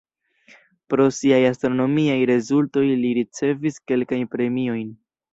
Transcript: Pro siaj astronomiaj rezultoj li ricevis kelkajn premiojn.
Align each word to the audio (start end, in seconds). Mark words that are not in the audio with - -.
Pro 0.93 1.03
siaj 1.17 1.41
astronomiaj 1.49 2.15
rezultoj 2.29 2.85
li 3.01 3.11
ricevis 3.17 3.77
kelkajn 3.91 4.25
premiojn. 4.37 4.89